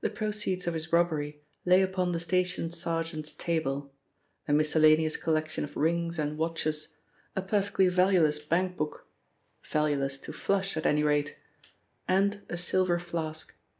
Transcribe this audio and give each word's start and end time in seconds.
The 0.00 0.10
proceeds 0.10 0.68
of 0.68 0.74
his 0.74 0.92
robbery 0.92 1.40
lay 1.66 1.82
upon 1.82 2.12
the 2.12 2.20
station 2.20 2.70
sergeant's 2.70 3.32
table, 3.32 3.92
a 4.46 4.52
miscellaneous 4.52 5.16
collection 5.16 5.64
of 5.64 5.76
rings 5.76 6.20
and 6.20 6.38
watches, 6.38 6.94
a 7.34 7.42
perfectly 7.42 7.88
valueless 7.88 8.38
bank 8.38 8.76
book 8.76 9.08
valueless 9.64 10.18
to 10.18 10.32
'Flush', 10.32 10.76
at 10.76 10.86
any 10.86 11.02
rate 11.02 11.36
and 12.06 12.42
a 12.48 12.56
silver 12.56 13.00
flask. 13.00 13.56